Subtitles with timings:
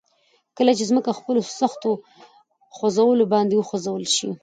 [0.57, 1.91] کله چې ځمکه په خپلو سختو
[2.75, 4.29] خوځولو باندي وخوځول شي